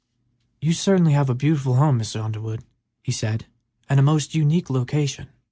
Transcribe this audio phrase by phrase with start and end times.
[0.61, 2.23] "You certainly have a beautiful home, Mr.
[2.23, 2.63] Underwood,"
[3.03, 3.45] he said,
[3.87, 5.29] "and a most unique location.